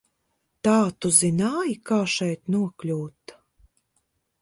Tā 0.67 0.77
tu 1.05 1.11
zināji, 1.17 1.77
kā 1.91 2.01
šeit 2.17 2.43
nokļūt? 2.57 3.39